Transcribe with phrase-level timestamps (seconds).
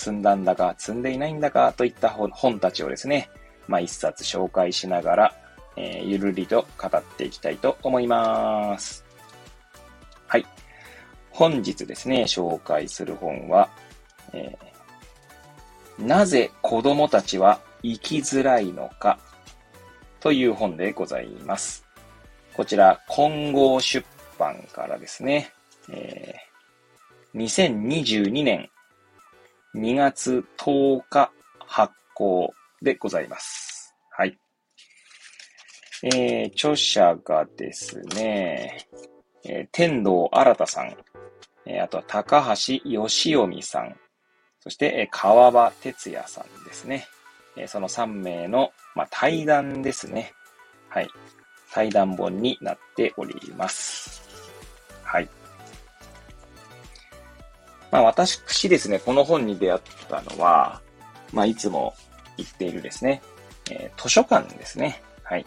[0.00, 3.28] 積んだんだか積んでいないんだかといった本本たちをですね、
[3.68, 5.34] まあ一冊紹介しながら、
[5.76, 9.04] えーゆるりと語っていきたいと思います。
[10.26, 10.46] はい。
[11.30, 13.68] 本日ですね、紹介する本は、
[14.32, 19.18] えーなぜ子供たちは生きづらいのか
[20.18, 21.84] という本でございます。
[22.54, 24.02] こちら、混合出
[24.38, 25.52] 版からですね、
[25.92, 26.50] えー
[27.36, 28.70] 2022年
[29.74, 32.52] 2月10日発行
[32.82, 33.94] でございます。
[34.10, 34.38] はい。
[36.02, 38.86] えー著者がですね、
[39.44, 40.96] えー天童新さん、
[41.66, 43.96] えーあとは高橋義臣さん、
[44.60, 47.06] そして、えー川場哲也さんですね。
[47.56, 50.32] えーその3名の、まあ、対談ですね。
[50.88, 51.08] はい。
[51.72, 54.22] 対談本になっております。
[55.04, 55.28] はい。
[57.90, 60.80] まあ、私ですね、この本に出会ったのは、
[61.32, 61.94] まあ、いつも
[62.36, 63.22] 言っているですね、
[63.70, 65.02] えー図書館ですね。
[65.22, 65.46] はい。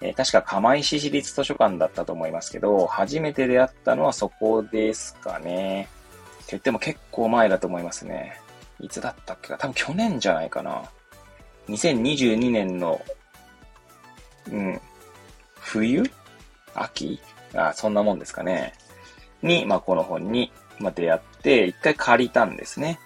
[0.00, 5.88] えー確か釜石市立図書館だったと思いますけど、初めて出会ったのはそこですかね。
[6.34, 8.40] って言っても結構前だと思いますね。
[8.80, 9.58] いつだったっけか？
[9.58, 10.82] 多分去年じゃないかな。
[11.68, 13.00] 2022年の、
[14.50, 14.80] うん、
[15.54, 16.10] 冬？
[16.74, 17.20] 秋？
[17.54, 18.72] あ、そんなもんですかね。
[19.42, 22.98] に、まあ、この本に、まあ、出会って、一回借りたんですね。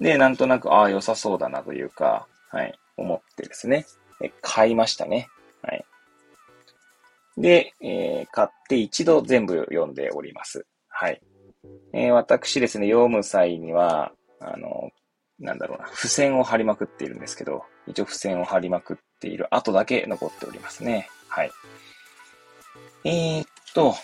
[0.00, 3.86] で、なんとなく、ああ、良さそうだなというか、はい、思ってですね。
[4.22, 5.28] え買いましたね。
[5.62, 5.84] はい。
[7.36, 10.66] で、えー買って一度全部読んでおります。
[10.88, 11.20] はい。
[11.92, 14.90] えー私ですね、読む際には、あの、
[15.38, 21.08] なんだろうな、付箋を貼りまくっているんですけど、一応付箋を貼りまくっている後だけ残っておりますね。
[21.28, 21.50] はい。
[23.04, 23.94] えー、っと、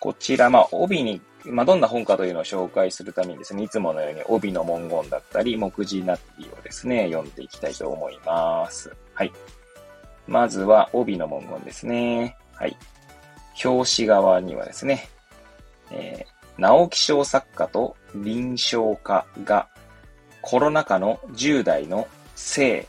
[0.00, 8.94] こちら、まあ、帯に、まあ、どんな本かというのを紹介するためにですね、いつものように帯の文言だったり、目次なりをですね、読んでいきたいと思います。
[9.14, 9.32] はい。
[10.26, 12.36] まずは、帯の文言ですね。
[12.54, 12.76] はい。
[13.64, 15.08] 表紙側にはですね、
[15.90, 19.68] えー直木賞作家と臨床家が
[20.40, 22.86] コロナ禍の10代の性、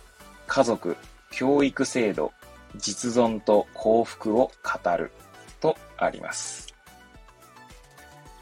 [0.47, 0.95] 家族、
[1.31, 2.31] 教育制度、
[2.78, 5.12] 実存と幸福を語る
[5.59, 6.67] とあります。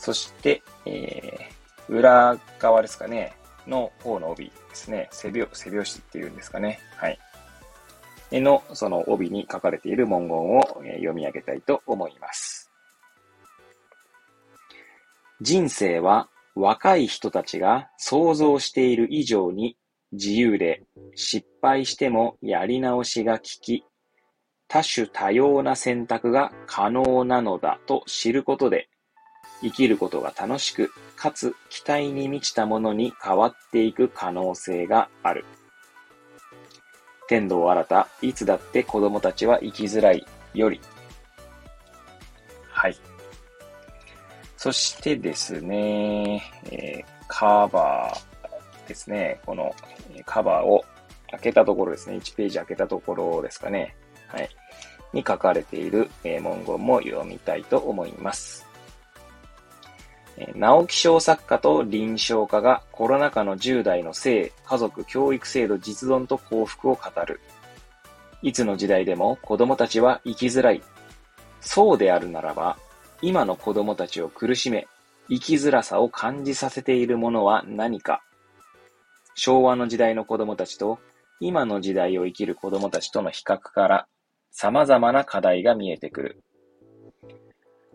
[0.05, 1.55] そして、えー
[1.88, 3.33] 裏側ですかね、
[3.67, 6.79] の方の帯ですね、背拍背拍子っていうんですかね。
[6.97, 7.19] はい。
[8.31, 12.71] えの、その帯に書かれている文言を読み上げたいと思います。
[15.41, 19.77] 人生は若い人たちが想像している以上に
[20.11, 20.83] 自由で
[21.13, 23.83] 失敗してもやり直しが効き、
[24.67, 28.89] 多種多様な選択が可能なのだと知ることで、
[29.61, 35.45] 生きることが楽しく、かつ期待に満ちたものに変わっていく可能性がある。
[37.27, 40.79] 天道新た、いつだって子供たちは生きづらいより。
[42.69, 42.97] はい。
[44.57, 49.39] そしてですね、えーカバーですね。
[49.45, 49.75] この
[50.25, 50.85] カバーを
[51.31, 52.17] 開けたところですね。
[52.17, 53.95] 1ページ開けたところですかね。
[54.27, 54.49] はい。
[55.13, 58.65] に書かれているえ文言も読みたいと思います。
[60.38, 67.40] え直木賞作家と臨床家がコロナ禍の10代の性、家族、教育制度、実存と幸福を語る。
[68.41, 70.84] いつの時代でも子供たちは生きづらい。
[71.62, 72.78] そうであるならば、
[73.22, 74.88] 今の子供たちを苦しめ、
[75.29, 78.22] 生きづらさを感じさせているものは何か。
[79.35, 81.00] 昭和の時代の子供たちと
[81.39, 84.07] 今の時代を生きる子供たちとの比較から
[84.51, 86.44] 様々な課題が見えてくる。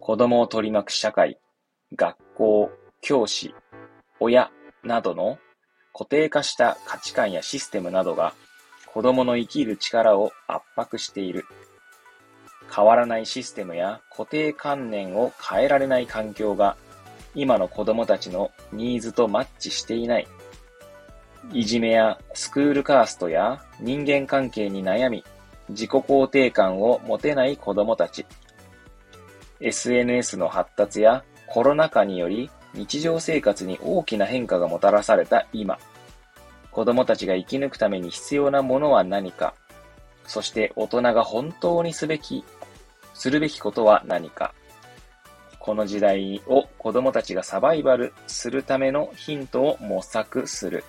[0.00, 1.38] 子供を取り巻く社会、
[1.96, 2.70] 学校、
[3.00, 3.54] 教師、
[4.20, 4.50] 親
[4.84, 5.38] などの
[5.92, 8.32] 固定化した価値観やシステムなどが
[8.86, 11.46] 子供の生きる力を圧迫している。
[12.74, 16.76] 変わらないシステムや固定観念を変えられない環境が
[17.34, 20.28] 今の子供たちのニーズとマッチしていない。
[21.52, 25.24] いじめやスクールカーストや人間関係に悩み、
[25.68, 28.26] 自己肯定感を持てない子供たち。
[29.60, 35.78] SNS の発達やコロナ禍により日常生活に大きな変化がもたらされた今。
[36.70, 39.54] 子供たちが生き抜くために必要なものは何か、
[40.24, 42.44] そして大人が本当にすべき、
[43.14, 44.54] するべきことは何か。
[45.58, 50.84] この時代を子供たちがサバイバルするためのヒントを模索する。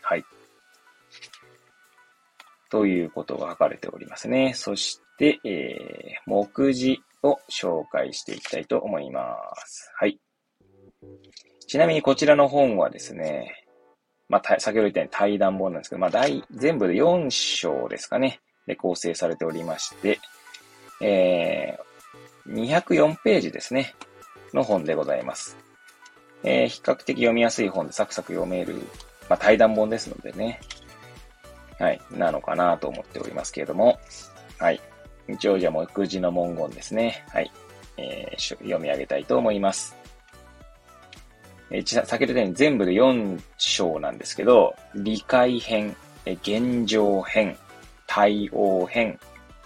[0.00, 0.24] はい。
[2.70, 4.54] ということが書かれておりますね。
[4.56, 9.36] そして、えー、目次を紹介していきたいと思いま
[9.66, 9.90] す。
[9.98, 10.18] はい。
[11.66, 13.66] ちなみにこちらの本はですね、
[14.28, 20.20] まあ、先ほど言ったように対談本なんですけど、まあ、大、全部で4章ですかね、で構成されておりまして、
[21.00, 23.94] えー、204ページですね、
[24.54, 25.56] の本でございます。
[26.42, 28.74] えー、比較的読みやすい本でサクサク読める、
[29.28, 30.60] まあ、対談本ですのでね、
[31.78, 33.98] はい、なのかなと思っておりますけれども、
[34.58, 34.80] はい。
[35.34, 37.24] 一応じゃあ目次の文言ですね。
[37.28, 37.50] はい。
[37.96, 39.96] えー、読み上げたいと思います。
[41.70, 45.94] えー、先ほど言ったように全部で4章なんですけど、理解編、
[46.26, 47.56] え現状編、
[48.06, 49.18] 対応編、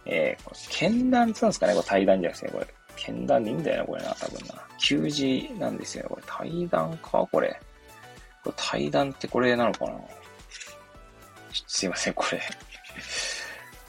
[0.06, 2.66] えー、剣談って言うんですかねこれ対談じゃなくて、これ。
[2.96, 4.54] 剣談でいいんだよな、これな、多分な。
[4.78, 6.22] 給字なんですよね、これ。
[6.26, 7.60] 対談かこれ。
[8.42, 9.92] これ対談ってこれなのかな
[11.66, 12.40] すいません、これ。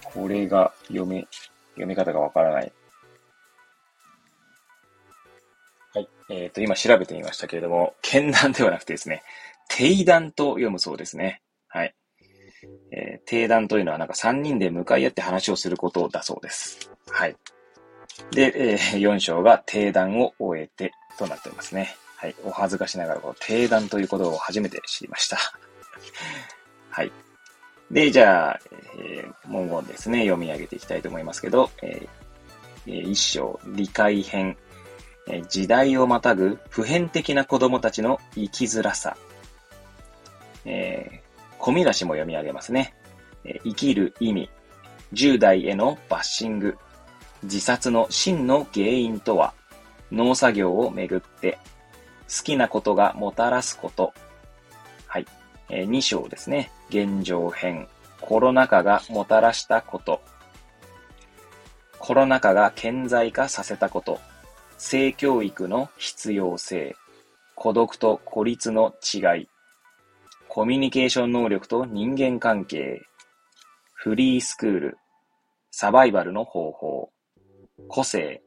[0.04, 1.28] これが読め、
[1.76, 2.72] 読み方がわからない。
[5.94, 6.10] はい。
[6.30, 9.24] えっ、ー、と、今調べてみましたけれども、剣談ではなくてですね、
[9.70, 11.42] 定談と読むそうですね。
[11.68, 11.96] はい。
[12.92, 16.92] えー、定談というのはなんか3人で向かい合って話をすることだそうです。
[17.10, 17.36] はい。
[18.32, 21.96] で、えー、4章が定談を終えてとなっておりますね。
[22.18, 22.36] はい。
[22.44, 25.38] お恥ずかしながら、この定談ということを初めて知りました。
[26.90, 27.12] はい。
[27.92, 28.60] で、じゃあ、
[29.00, 34.58] えー、文言ですね、読み上げていきたいと思いますけど、えー、一章、理解編、
[35.28, 39.18] えー、時代をまたぐ普遍的な子供たちの生きづらさ、
[40.66, 42.96] えー、込み出しも読み上げますね。
[43.44, 44.50] えー、生きる意味、
[45.14, 46.78] 10代へのバッシング、
[47.44, 49.54] 自殺の真の原因とは、
[50.12, 51.60] 農作業をめぐって、
[52.28, 54.14] 好きなことがもたらすこと。
[55.06, 55.26] はい。
[55.70, 56.72] えー、2章ですね。
[56.90, 57.88] 現状編。
[58.22, 60.22] コロナ禍がもたらしたこと。
[62.00, 64.20] コロナ禍が顕在化させたこと。
[64.78, 66.96] 性教育の必要性。
[67.56, 69.48] 孤独と孤立の違い。
[70.48, 73.02] コミュニケーション能力と人間関係。
[73.94, 74.98] フリースクール。
[75.72, 77.10] サバイバルの方法。
[77.88, 78.42] 個性。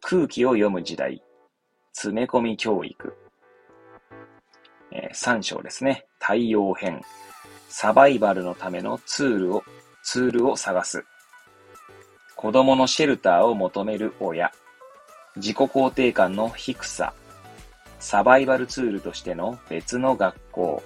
[0.00, 1.22] 空気を読む時代。
[1.92, 3.16] 詰め込み教育。
[4.90, 6.04] えー、3章ですね。
[6.18, 7.00] 対応編。
[7.74, 9.64] サバイバルのためのツールを、
[10.02, 11.06] ツールを探す。
[12.36, 14.52] 子供のシェルターを求める親。
[15.36, 17.14] 自己肯定感の低さ。
[17.98, 20.82] サバイバルツールとしての別の学校。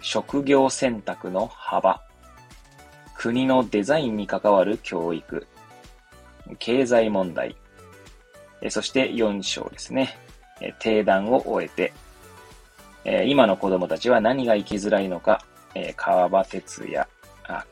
[0.00, 2.00] 職業選択の幅。
[3.16, 5.48] 国のデザインに関わる教育。
[6.60, 7.56] 経済問題。
[8.70, 10.16] そして4章ですね。
[10.78, 11.68] 定談を終え
[13.04, 15.44] て、今の子供たちは何が生きづらいのか、
[15.78, 17.06] えー、川場哲也。
[17.46, 17.64] あ、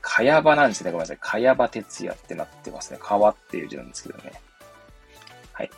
[0.00, 0.90] かやばなんですね。
[0.90, 1.18] ごめんなさい。
[1.20, 2.98] かやば哲也ってなってますね。
[3.02, 4.32] 川っていう字なんですけどね。
[5.52, 5.70] はい。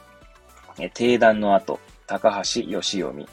[0.79, 3.29] えー、定談の後、高橋義臣。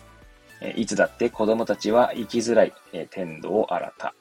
[0.62, 4.14] えー、いつだって子供たちは生きづらい、えー、天道新た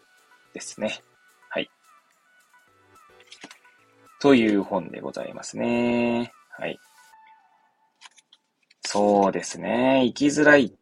[0.52, 1.00] ですね。
[1.48, 1.70] はい。
[4.20, 6.32] という本でございますね。
[6.50, 6.78] はい。
[8.84, 10.02] そうですね。
[10.04, 10.77] 生きづらい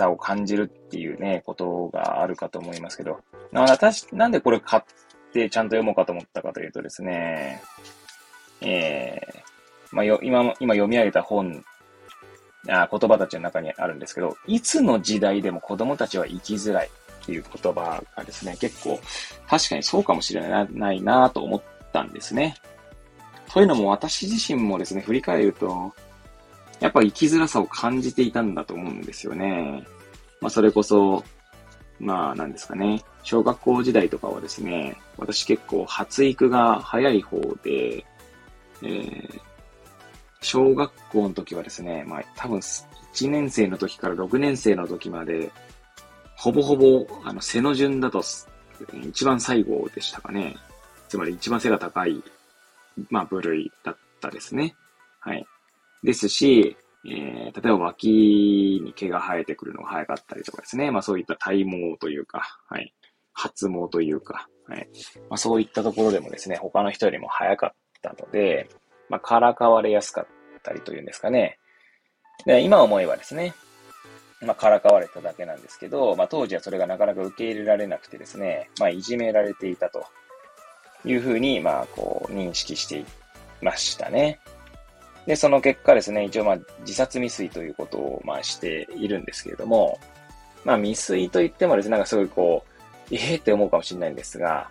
[0.00, 3.20] さを感じるっていうね、ことがあるかと思いますけど、
[3.52, 4.82] 私、なんでこれ買っ
[5.32, 7.62] てちゃんと読もうかと思ったかというとですね、
[8.62, 11.64] えー、まあ、よ、今、今読み上げた本、
[12.68, 18.98] あ言葉たちの中にあるんですけど、いつの時代でも子供たちは生きづらいっていう言葉がですね、結構
[19.48, 22.56] 確かにそうかもしれないなと思ったんですね。
[23.52, 25.92] というのも私自身もですね、振り返ると、
[26.80, 29.86] やっぱ生きづらさを感じていたんだと思うんですよね。
[30.40, 31.22] まあそれこそ、
[31.98, 38.04] まあなんですかね、小学校時代とかはですね、私結構発育が早い方で、
[38.82, 39.40] えー、
[40.40, 45.52] 小学校の時はですね、まあ多分1年生の時から6年生の時まで、
[46.36, 48.22] ほぼほぼ、あの、背の順だと、
[49.06, 50.56] 一番最後でしたかね。
[51.08, 52.22] つまり一番背が高い、
[53.10, 54.74] まあ部類だったですね。
[55.18, 55.46] はい。
[56.02, 56.76] ですし、
[57.06, 60.90] えー、例えば脇に毛が生えてくるのが早かったりとかですね。
[60.90, 62.94] まあそういった体毛というか、はい。
[63.32, 64.88] 発毛というか、はい。
[65.28, 67.70] まあそういったところでもですね、他の人よりも早かっ
[68.02, 68.68] たので、
[69.08, 70.26] まあからかわれやすかっ
[70.62, 71.58] たりというんですかね。
[72.44, 73.54] で今思えばですね、
[74.42, 80.06] まあ、からかわれただけなんですけど、まあ、当時はそれがなかなか受け入れられなくてですね、まあ、いじめられていたと
[81.04, 83.04] いうふうに、まあ、こう、認識してい
[83.60, 84.40] ましたね。
[85.30, 90.00] で、その結果ですね、一応、まあ、自殺未遂ということを、まあ、しているんですけれども、
[90.64, 92.64] まあ、未遂といってもですね、なんかすごいこ
[93.12, 94.68] う、ええー、って思うかもしれないんですが、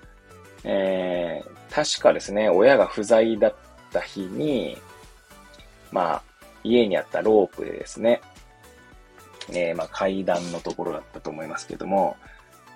[0.65, 3.55] えー、確かですね、親が不在だっ
[3.93, 4.77] た日に、
[5.93, 6.23] まあ、
[6.65, 8.19] 家にあったロープでですね、
[9.47, 12.17] えー、まあ、階段のところだったと思いますけども、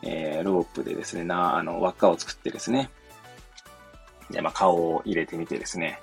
[0.04, 2.90] えー、ロープでですね、な、あの、輪っかを作ってですね、
[4.32, 6.00] で、まあ、顔を入れてみてですね、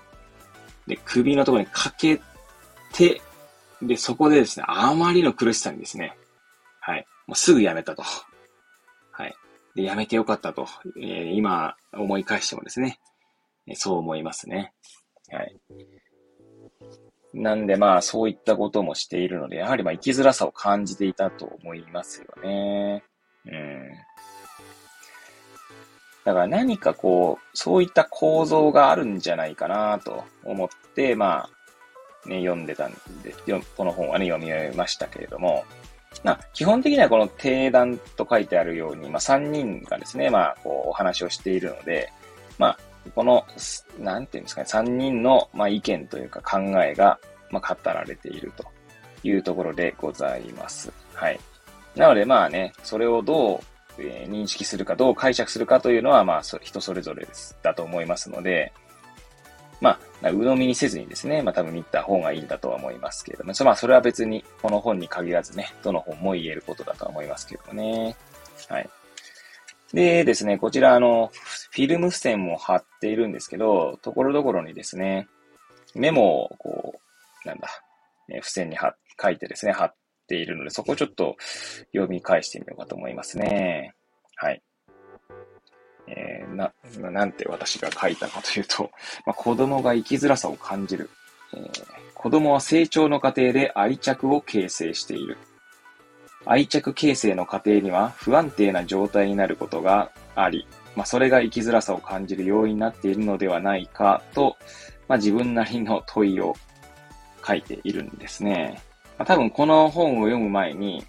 [0.86, 2.20] で、首のところにかけ
[2.92, 3.20] て、
[3.82, 6.16] で、そこでですね、あまりの苦しさにですね、
[6.80, 8.02] はい、もうすぐやめたと。
[9.12, 9.34] はい。
[9.74, 10.66] で、やめてよかったと、
[11.00, 12.98] えー、今思い返してもですね、
[13.74, 14.72] そう思いますね。
[15.30, 15.56] はい。
[17.32, 23.04] なんでまあそういったこともしているので、やはりまあ生きづらさを感じていたと思いますよね。
[23.46, 23.90] うん。
[26.30, 31.48] だから何かこう、そういった構造があるんじゃないかなと思って、ま
[32.24, 32.92] あ、ね、読んでたん
[33.24, 33.34] で、
[33.76, 35.64] この本はね、読み終えましたけれども、
[36.22, 42.12] まあ、基本的にはこの定談と書いてあるように、まあ、3人がですね、まあ、こう、お話をしているので、
[42.58, 42.78] まあ、
[43.16, 43.44] この、
[43.98, 47.18] なんていうんですかね、3人の、まあ、意見というか考えが、
[47.50, 48.64] まあ、語られていると
[49.24, 50.92] いうところでございます。
[51.14, 51.40] はい。
[51.96, 53.60] なので、まあね、それをどう、
[54.02, 57.26] えー、認識するか、どう解釈するかというのは、まあ、人それぞれ、
[57.62, 58.72] だと思いますので、
[59.80, 68.14] まあ、鵜呑みにせずにですね、まあ多分見た方がいいんだとは思いますけれども、まあそれは別にこの本に限らずね、どの本も言えることだとは思いますけどね。
[68.68, 68.88] はい。
[69.94, 71.30] でですね、こちらあの、
[71.70, 75.28] フィルム付箋も貼っているんですけど、ところどころにですね、
[75.94, 77.00] メモをこ
[77.44, 77.68] う、なんだ、
[78.28, 78.76] え付箋に
[79.20, 79.94] 書いてですね、貼っ
[80.30, 81.36] ているので、そこをちょっと
[81.92, 83.94] 読み返してみようかと思いますね。
[84.36, 84.62] はい。
[86.06, 86.72] えー、な、
[87.10, 88.90] なんて私が書いたかというと、
[89.26, 91.10] まあ、子供が生きづらさを感じる。
[91.52, 91.84] えー、
[92.14, 95.36] 子供は成長の過程で愛着を形成している。
[96.46, 104.56] 愛着形成の過程には不安定な状態になることがあり、まあ、それが生きづらさを感じる要因になっているのではないかと、
[105.06, 106.54] まあ、自分なりの問いを
[107.46, 108.80] 書いているんですね。
[109.20, 111.04] まあ、多分この本を読む前に、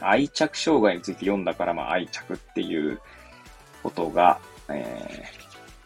[0.00, 3.00] 愛着障害について読んだから、まあ、愛着っていう
[3.80, 5.22] ことが、え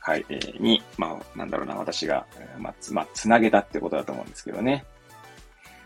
[0.01, 2.27] ー、はい、え、に、まあ、なんだろうな、私が、
[2.57, 4.87] まあ、つ、まあ、つなげたってことだと思うんですけどね。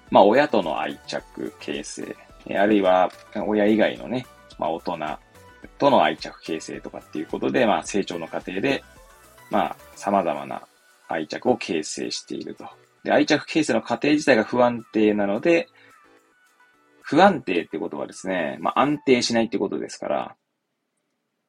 [0.08, 2.16] まあ、親との愛着形成、
[2.56, 4.26] あるいは、親以外のね、
[4.56, 4.98] まあ、大人
[5.78, 8.84] との愛着形成とかっていうことで、まあ、成長の過程で、
[9.50, 10.62] まあ、様々な
[11.08, 12.68] 愛着を形成していると。
[13.04, 15.68] で、愛着形成の過程自体が不安定なので、
[17.02, 20.36] 不安定ってことはですね、まあ、安定しないってことですから、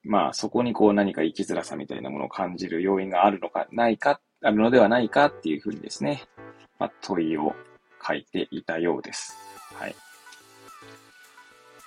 [0.04, 6.24] まあ、そこにこう何か生きづらさみたいなものを感じる要因があるのか、ないか、あるのではないかっていうふうにですね、
[6.80, 7.54] まあ、問いを
[8.06, 9.38] 書いていたようです。
[9.76, 9.96] はい。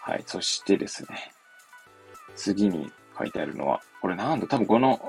[0.00, 0.22] はい。
[0.26, 1.32] そしてですね、
[2.36, 5.00] 次に書いてあるのは、これなんだ、多分この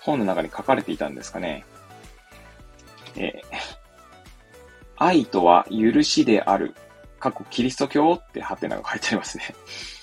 [0.00, 1.64] 本の中に書かれていたんですかね。
[3.16, 3.42] え、
[4.96, 6.74] 愛とは許しである。
[7.18, 9.54] 過去キリスト教ってハテナが書いてありますね。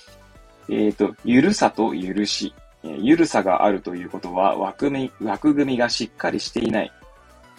[0.70, 2.54] えっ、ー、と、ゆるさと許し。
[2.84, 6.92] ゆるさがあるということは枠組み、枠組みがしっかりしていない。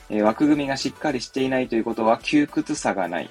[0.10, 3.29] え枠組みがしっかりしていないということは窮屈さがない。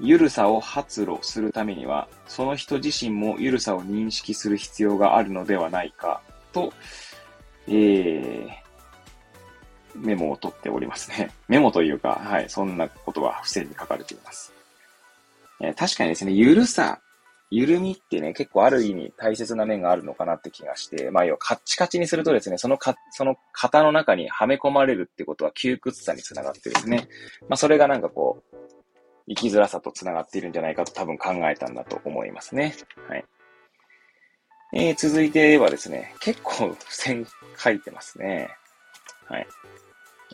[0.00, 6.20] ゆるさを発露するためには、その人自身もゆるさを認識する必要があるのではないか、
[6.52, 6.72] と、
[7.68, 8.48] えー、
[9.94, 11.30] メモを取っておりますね。
[11.48, 14.52] メモというか、はい、そんなことは付箋に書かれています。
[15.60, 17.00] えー、確かにですね、ゆるさ
[17.50, 27.06] 緩みってね、結構ある意味大切な面があるのかなって気がして、まあ要はカッチカチにするとですね、そのか、その型の中にはめ込まれるってことは窮屈さにつながってですね、
[27.42, 28.56] まあそれがなんかこう、
[29.28, 32.74] 生きづらさとつながっているんじゃないかと多分考えたんだと思いますね。
[33.08, 33.24] はい。
[34.72, 38.50] えー、続いてはですね、結構付箋書いてますね。
[39.28, 39.46] はい。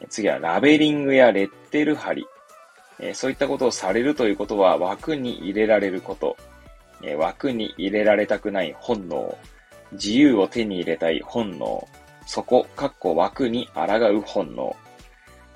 [0.09, 2.26] 次はラベリングやレッテル貼り。
[2.99, 6.37] え、そういったことをされるということは枠に入れられること。
[7.02, 9.37] え枠に入れられたくない本能、
[9.92, 11.87] 自由を手に入れたい本能、
[12.26, 14.76] そこ、かっこ枠に抗う本能。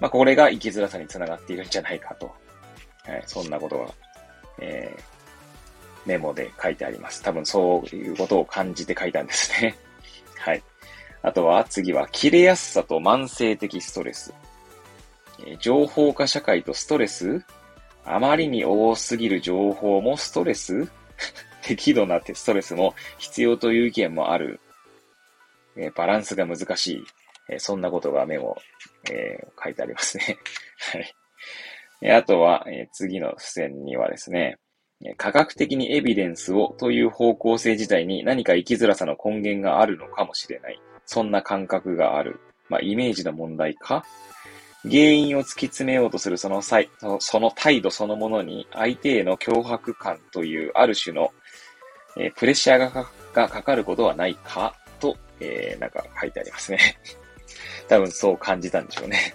[0.00, 2.26] まあ、これが生きづらさにつながっているんじゃないかと。
[3.04, 3.86] はい、そんなことが、
[4.58, 7.22] えー、メモで書いてあります。
[7.22, 9.76] 多分そういうことを感じて書いたんですね。
[10.38, 10.62] はい。
[11.24, 14.34] あとは、次は、切れやすさと慢性的ストレス。
[15.46, 17.42] え、情報化社会とストレス？
[18.04, 20.86] あまりに多すぎる情報もストレス？
[21.64, 24.60] 適度なストレスも必要という意見もある。
[25.78, 27.04] え、バランスが難しい。
[27.48, 28.58] え、そんなことがメモ、
[29.10, 30.36] えー、書いてありますね。
[30.92, 30.98] は
[32.06, 32.12] い。
[32.12, 34.58] あとは、え次の付箋にはですね、
[35.16, 40.78] 科学的にエビデンスをという方向性自体に何か生きづらさの根源があるのかもしれない。
[41.06, 42.40] そんな感覚がある。
[42.68, 44.04] まあ、イメージの問題か。
[44.82, 51.30] 原因を突き詰めようとするその際、その態度そのものに相手への脅迫感というある種の、
[52.18, 54.74] えー、プレッシャーがかがかかることはないか？
[55.00, 56.78] と、えー、なんか書いてありますね。
[57.88, 59.34] 多分そう感じたんでしょうね。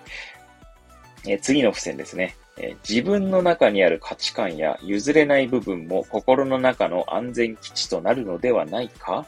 [1.26, 9.26] えー、次の付箋ですね、えー、自分の中にある価値観や譲れない部分も心の中の安全基地となるのではないか？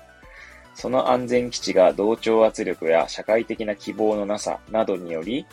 [0.78, 5.44] その安全基地が同調圧力や社会的な希望のなさなどにより、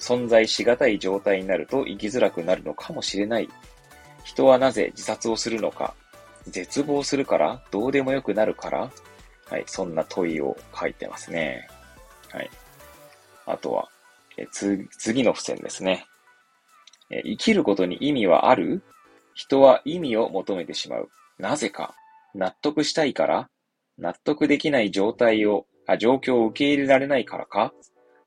[0.00, 3.48] 存在しがたい状態になると生きづらくなるのかもしれない。
[4.24, 5.94] 人はなぜ自殺をするのか
[6.48, 8.90] 絶望するからどうでもよくなるから
[9.48, 11.68] はい、そんな問いを書いてますね。
[12.32, 12.50] はい。
[13.46, 13.88] あとは、
[14.36, 16.06] え、次の付箋ですね。
[17.10, 18.82] え生きることに意味はある？
[19.34, 21.10] 人は意味を求めてしまう。
[21.38, 21.94] なぜか
[22.34, 23.48] 納得したいから
[23.98, 27.72] 納得できない状態を、あ、状況を受け入れられないからか？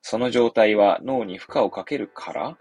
[0.02, 2.58] その状態は脳に負荷をかけるから？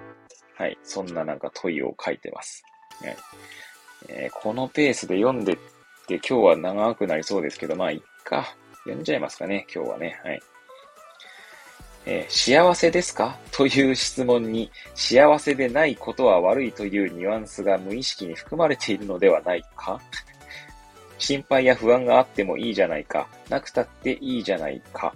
[0.57, 0.79] はい。
[0.83, 2.65] そんななんか問いを書いてます。
[3.03, 3.17] ね
[4.09, 5.57] えー、このペースで読んでっ
[6.07, 8.57] て今日は長くなりそうですけど、まあ、いっか。
[8.85, 10.21] 読んじゃいますかね、今日はね。
[10.25, 10.41] はい。
[12.07, 13.37] えー、幸せですか？
[13.51, 20.01] という質問に、幸せでないことは悪いというニュアンスが無意識に含まれているのではないか？
[21.19, 25.15] 心配や不安があってもいいじゃないか、なくたっていいじゃないか。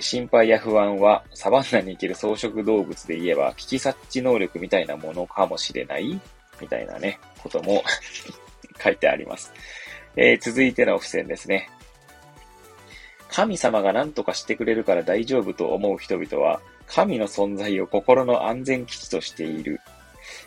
[0.00, 6.20] 心配や不安はサバンナに生きる草食動物で言えば危機察知能力みたいなものかもしれない？
[6.60, 7.84] みたいなね、ことも
[8.82, 9.52] 書いてあります。
[10.16, 11.68] えー、続いての付箋ですね。
[13.28, 19.80] 神様が何とかしてくれるから大丈夫と思う人々は、神の存在を心の安全基地としている。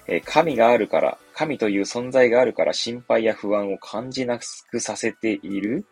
[0.07, 5.85] え神があるから、神という存在があるから心配や不安を感じなくさせている。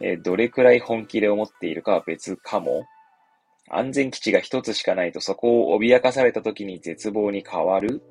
[0.00, 2.86] えどれくらい本気で思っているかは別かも。
[3.70, 8.02] 安全基地が一つしかないとそこを脅かされた時に絶望に変わる。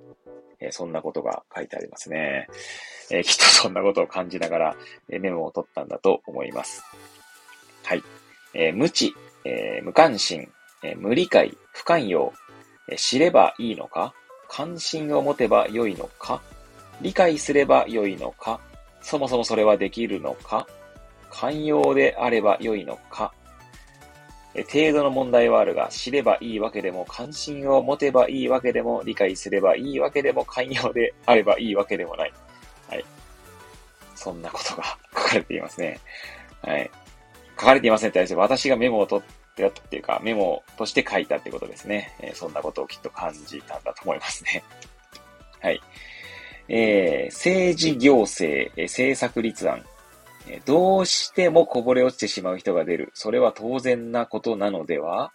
[0.60, 2.48] えそんなことが書いてありますね。
[3.12, 4.76] えきっとそんなことを感じながら、
[5.10, 6.84] えメモを取ったんだと思います。
[7.84, 8.04] はい。
[8.54, 10.50] え無知、え無関心、
[10.84, 12.32] え無理解、不寛容、
[12.90, 14.14] え知ればいいのか？
[14.54, 16.42] 関心を持てば良いのか？
[17.02, 18.60] 理解すれば良いのか？
[19.02, 20.68] そもそもそれはできるのか？
[21.30, 23.34] 寛容であれば良いのか？
[24.54, 32.34] 程度の問題はあるが、知ればいいわけでも、関心を持てばいいわけでも、理解すればいいわけでも、寛容であればいいわけでもない。
[32.90, 33.06] はい。
[34.14, 34.84] そんなことが
[35.14, 35.98] 書かれていますね。
[36.62, 36.92] はい。
[37.58, 42.16] 書かれていませんって私がメモを取っってっていうか、メモとして書いたってことですね。
[42.20, 44.64] えー、そんなことをきっと感じたんだと思いますね。
[45.62, 45.82] はい。
[46.70, 49.86] えー、政治行政、えー、政策立案、
[50.48, 53.12] え、どうしてもこぼれ落ちてしまう人が出る。
[53.14, 55.32] それは当然なことなのでは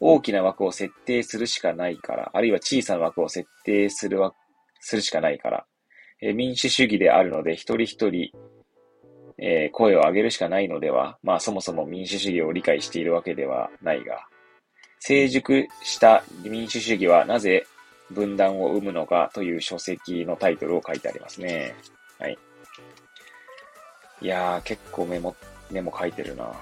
[0.00, 4.34] 大きな枠を設定するしかないから、あるいは小さな枠を設定するわ、
[4.80, 5.66] するしかないから、
[6.20, 8.32] え、民主主義であるので、一人一人、
[9.38, 14.26] えー、声を上げるしかないのでは、まあそもそも民主主義を理解しているわけではないが、
[15.00, 17.66] 成熟した民主主義はなぜ
[18.10, 21.74] 分断を生むのかという書籍のタイトルを書いてありますね。
[22.18, 22.38] はい。
[24.22, 25.34] いやー、結構メモ、
[25.70, 26.52] メモ書いてるな。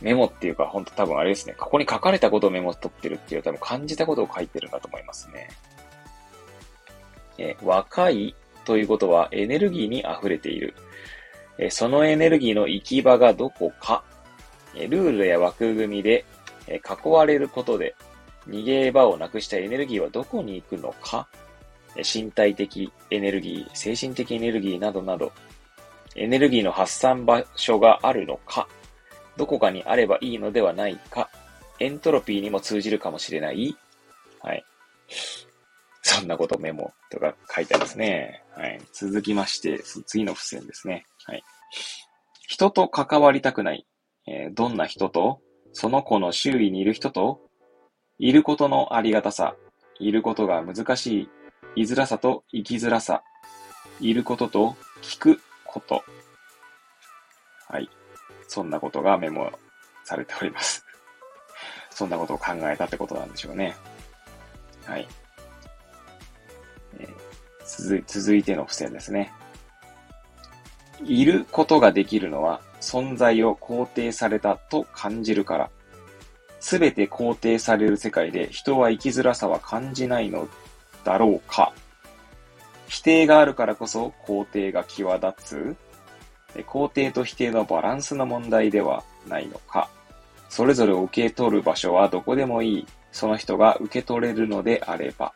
[0.00, 1.54] メモっていうか、ほんと多分あれですね。
[1.56, 5.48] ここに書かれたことをメモ取ってるっていう多分感じたことを書いてるんだと思いますね。
[7.38, 10.74] え若いということはエネルギーに溢れている。
[11.70, 14.04] そのエネルギーの行き場がどこか、
[14.74, 16.24] ルールや枠組みで
[16.68, 17.94] 囲われることで
[18.48, 21.28] 逃げ場をなくしたエネルギーはどこに行くのか、
[21.96, 25.32] 身体的エネルギー、精神的エネルギーなどなど、
[26.16, 28.66] エネルギーの発散場所があるのか、
[29.36, 31.30] どこかにあればいいのではないか、
[31.78, 33.76] エントロピーにも通じるかもしれない。
[34.40, 34.64] はい。
[36.02, 38.42] そんなことメモとか書いてありますね。
[38.56, 38.80] はい。
[38.92, 41.06] 続きまして、次の付箋ですね。
[41.26, 41.42] はい。
[42.46, 43.86] 人と関わりたくない。
[44.26, 45.40] えー、どんな人と、
[45.72, 47.40] その子の周囲にいる人と、
[48.18, 49.56] いることのありがたさ、
[49.98, 51.28] いることが難し
[51.74, 52.44] い、いづらさと？
[52.52, 53.22] 生きづらさ、
[54.00, 54.76] いることと？
[55.00, 56.04] 聞くこと。
[57.68, 57.88] はい。
[58.46, 59.50] そんなことがメモ
[60.04, 60.84] されております。
[61.90, 63.74] そんなことを考えたってことなんでしょうね。
[64.84, 65.08] はい。
[66.98, 67.08] え
[67.66, 69.32] 続続いての付箋ですね。
[71.04, 75.70] いることができるのは存在を肯定されたと感じるから。
[76.60, 80.48] すべて肯定される世界で人は生きづらさは感じないの
[81.04, 81.72] だろうか。
[82.86, 85.76] 否定があるからこそ肯定が際立つ
[86.60, 89.88] 肯定と否定のバランスの問題ではないのか。
[90.48, 92.86] それぞれ受け取る場所はどこでもいい。
[93.10, 95.32] その人が受け取れるのであれば。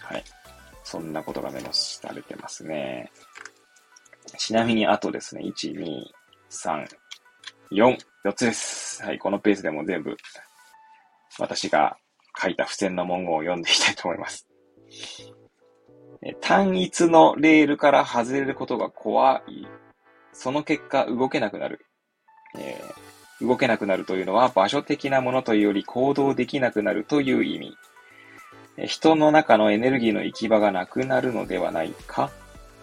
[0.00, 0.24] はい。
[0.82, 3.12] そんなことがメモされてますね。
[4.38, 6.02] ちなみに、あとですね、1、2、
[6.48, 6.86] 3、
[7.72, 9.02] 4、4つです。
[9.02, 10.16] はい、このペースでも全部、
[11.38, 11.98] 私が
[12.40, 14.46] 書いた付箋の文言を読んでいきたいと思います。
[16.40, 19.66] 単一のレールから外れることが怖い。
[20.32, 21.84] その結果、動けなくなる。
[22.56, 27.76] えー、動けなくなるというのは場所的なものというより行動できなくなるという意味。
[28.86, 32.30] 人の中のエネルギーの行き場がなくなるのではないか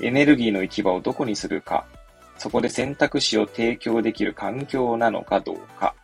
[0.02, 1.86] エネルギーの行き場をどこにするか
[2.38, 5.96] そこで選択肢を提供できる環境なのかどうか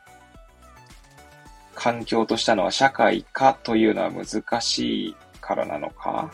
[1.75, 6.31] 環境としたのは社会かというのは難しいからなのか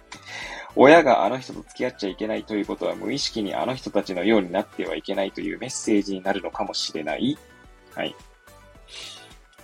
[0.74, 7.38] 親があの人と付き合っちゃいけないということは無意識にあの人たちのようになってはいけないというメッセージになるのかもしれない。
[7.94, 8.14] はい。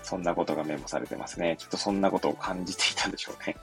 [0.02, 1.56] そんなことがメモされてますね。
[1.58, 3.56] きっとそんなことを感じていたんでしょうね。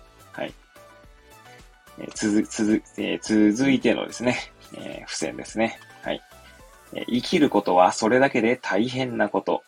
[1.99, 4.37] えー、続、続、えー、続いてのですね、
[4.75, 5.79] えー、付箋ですね。
[6.03, 6.21] はい、
[6.93, 9.63] え生きることはそれだけで大変なこと。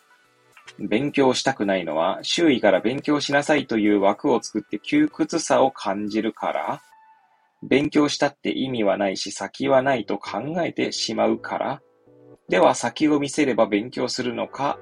[0.80, 6.82] 勉強したくないのは、周囲から勉強しなさいという枠を作って窮屈さを感じるから、
[7.63, 11.82] 勉強したって意味はないし先はないと考えてしまうから、
[12.50, 14.80] では先を見せれば勉強するのか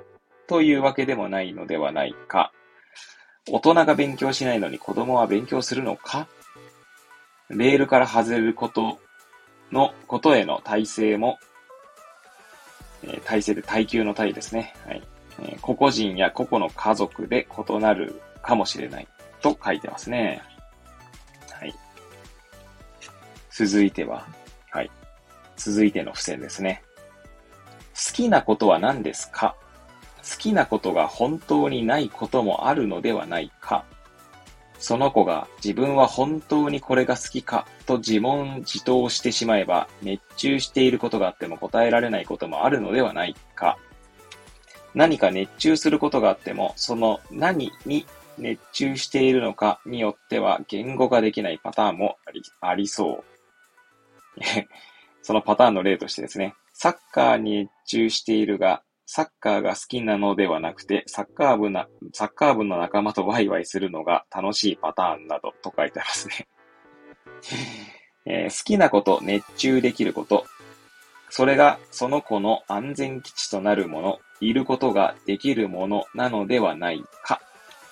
[0.47, 2.51] というわけでもないのではないか。
[3.51, 6.27] 大人が勉強しないのに子供は勉強するのか
[7.49, 8.99] レールから外れること
[9.71, 11.39] のことへの体制も、
[13.03, 14.73] えー、体制で耐久の体ですね。
[14.85, 15.03] はい。
[15.41, 19.07] え、個々人や個々の家族で異なるかもしれない
[19.41, 20.41] と書いてますね。
[21.51, 21.73] はい。
[23.51, 24.27] 続いては、
[24.71, 24.91] はい。
[25.55, 26.83] 続いての付箋ですね。
[27.95, 29.55] 好きなことは何ですか？
[30.17, 33.85] 好きなことが本当にないこともあるのではないか？
[34.79, 43.77] その子が自分は本当にこれが好きかと自問自答してしまえば熱中していることがあっても答えられないこともあるのではないか。
[44.95, 48.05] 何か熱中することがあってもその何に
[48.39, 53.23] 熱中しているのかによっては言語化できないパターンもありありそう。
[55.21, 66.47] そのパターンの例としてですね、サッカーに熱中しているが、サッカーが好きなのではなくて、サッカー部な、サッカー部の仲間とワイワイするのが楽しいパターンなどと書いてありますね
[68.27, 70.45] えー、好きなこと、熱中できること、
[71.31, 77.41] それがその子の安全基地となるもの、いることができるものなのではないか、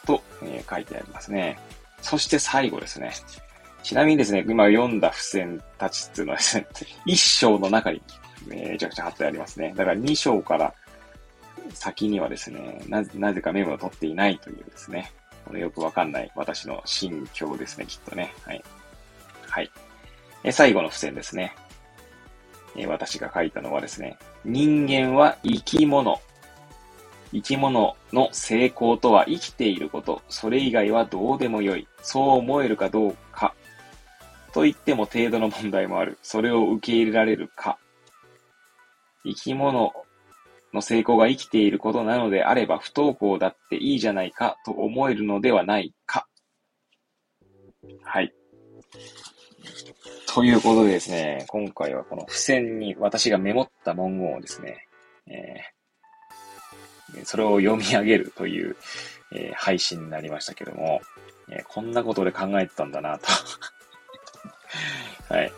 [0.05, 1.57] と、えー、書いてありますね。
[2.03, 3.11] そして最後ですね。
[3.81, 6.67] ちなみにですね、今読んだ付箋たちっていうのはですね、
[7.07, 8.03] 1章の中に
[8.45, 9.73] めちゃくちゃ貼ってありますね。
[9.75, 10.75] だから2章から
[11.71, 15.11] 先にはですね、なぜ、なぜかメモを取っていないというですね、
[15.45, 18.33] これよくわかんない私の心境ですね、きっとね。
[18.43, 18.63] はい。
[19.47, 19.71] はい。
[20.43, 21.55] え最後の付箋ですね。
[22.75, 26.19] え私が書いたのはですね、人間は生き物。
[27.33, 30.21] 生き物の成功とは生きていること。
[30.29, 31.87] それ以外はどうでもよい。
[32.01, 33.53] そう思えるかどうか
[34.53, 36.17] と言っても程度の問題もある。
[36.21, 37.77] それを受け入れられるか。
[39.23, 39.93] 生き物
[40.73, 46.27] の成功が生きていることなのであれば不登校だっていいじゃないかと思えるのではないか。
[48.03, 48.33] はい。
[50.27, 54.87] ということでですね、今回はこの付箋に私がメモった文言をですね、
[55.27, 58.75] えー、それを読み上げるという、
[59.33, 61.01] えー、配信になりましたけども、
[61.49, 63.27] えー、こんなことで考えてたんだなと
[65.33, 65.51] はい。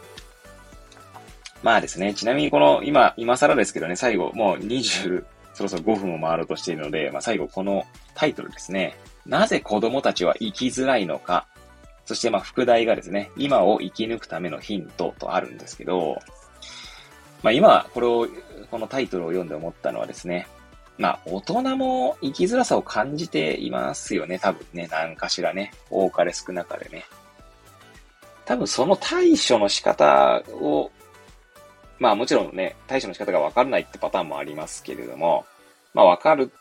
[1.64, 8.98] まあですね、ちなみにこの、今、今更ですけどね、最後、もう20、そろそろ5分を回ろうとしているので、まあ最後このタイトルですね。
[9.26, 11.48] なぜ子供たちは生きづらいのか。
[12.06, 16.20] そしてまあ副題がですね、今を生き抜くためのヒントとあるんですけど、
[17.44, 18.28] まあ今、これを、
[18.72, 20.48] このタイトルを読んで思ったのはですね、
[20.98, 27.06] まあ大人も生きづらさを感じていますよね、多分ね、何かしらね、多かれ少なかれね。
[28.46, 30.92] 多分その対処の仕方を、
[32.00, 35.46] まあもちろんね、対処の仕方がわからないってパターンもありますけれども、
[35.94, 36.52] まあわかる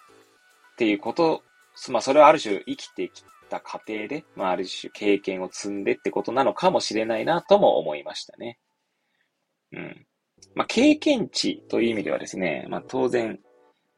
[0.72, 1.42] っていうこと、
[1.90, 8.58] まあそれはある種生きてきた過程で、まあ、ある種経験を積んでってことなのかもしれないなとも思いましたね。
[9.72, 10.06] うん。
[10.54, 13.40] まあ、経験値という意味ではですね、まあ、当然、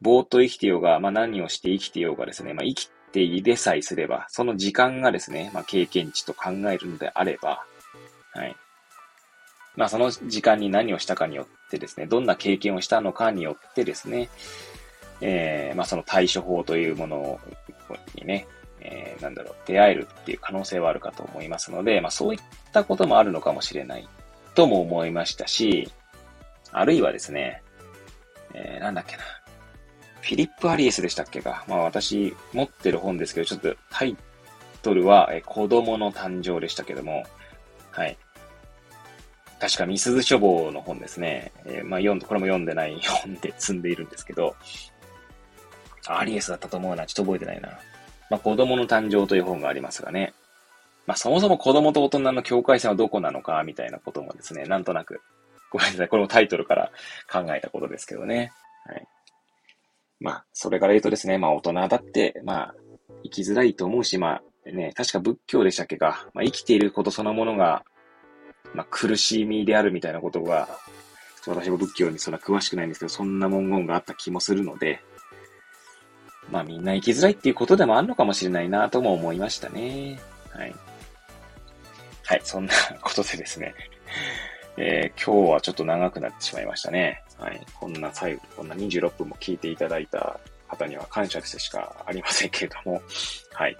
[0.01, 7.63] ぼーっと生きてようが、まあ、何をして生きてようがですね、まあ、生きていれさえすれば、その時間がですね、まあ、経験値と考えるのであれば、
[8.33, 8.55] はい。
[9.75, 14.29] まあ、その時間に何をしたかによってですね、どんな経験をしたのかによってですね、
[15.21, 17.39] えー、まあ、その対処法というもの
[18.15, 18.47] にね、
[18.81, 22.39] えー、なんだろう、出会えるっていう可能性はあるかと思いますので、まあ、そういっ
[22.73, 24.09] たこともあるのかもしれない
[24.55, 25.91] とも思いましたし、
[26.71, 27.63] あるいはですね、
[28.53, 29.23] えー、なんだっけな。
[30.21, 31.65] フィリップ・アリエスでしたっけか。
[31.67, 34.15] まあ私持ってる本ですけど、ちょっとタイ
[34.81, 37.23] トルは、えー、子供の誕生でしたけども、
[37.91, 38.17] はい。
[39.61, 41.51] 確か、ミスズ書房の本ですね。
[41.65, 44.55] えー、まあ読んで、これも読んでない 本で積んでいるんですけど、
[46.07, 47.05] アリエスだったと思うな。
[47.05, 47.69] ちょっと覚えてないな。
[48.29, 50.33] まあ子供の誕生という本がありますがね。
[51.05, 55.21] まあそもそも子供と大人の境界線はどこなのか、みたいなこともですね、なんとなく
[55.71, 56.07] ごめんなさい。
[56.09, 56.91] これもタイトルから
[57.31, 58.51] 考えたことですけどね。
[58.85, 59.07] はい。
[60.19, 62.75] まあ、それから言うとですね、まあ大人だって、まあ、
[63.23, 66.27] 生きづらいと思うし、まあ、ね、確か仏教でしたっけか。
[66.33, 67.83] まあ、生きていることそのものが、
[68.73, 70.67] まあ、苦しみであるみたいなことが、
[71.47, 75.01] 私も仏教にそんな詳しくないんですけど、そんな文言があった気もするので、
[76.51, 80.19] まあみんな生きづらいっていうことでもあるのかもしれないなとも思いましたね。
[80.49, 80.75] はい。
[82.25, 83.73] はい、そんなことでですね。
[84.77, 87.23] えー、今日はちょっと長くなってしまいましたね。
[87.37, 87.65] はい。
[87.79, 93.01] こんな最後、こんな26分も聞いていただいた方には感謝してしかありませんけれども。
[93.53, 93.77] はい。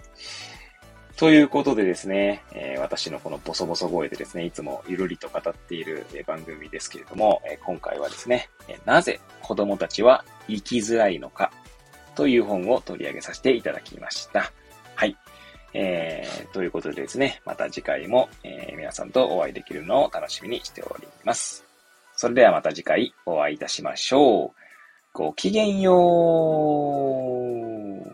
[1.17, 8.49] ということでですね、えー、私のこのボソボソ声でですね、いつもゆるりと語っている番組ですけれども、えー、今回はですね、
[8.85, 11.51] なぜ子供たちは生きづらいのか
[12.15, 14.51] という本を取り上げさせていただきました。
[14.95, 15.15] はい。
[15.73, 21.63] えー、ということでですね、また次回も、え、皆さんとお会いできるのを楽しみにしております。
[22.15, 24.51] それではまた次回お会いいたしましょう。
[25.13, 25.93] ごきげんよ
[28.07, 28.10] う。